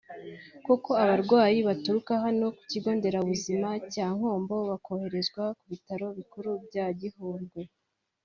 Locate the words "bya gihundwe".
6.65-7.61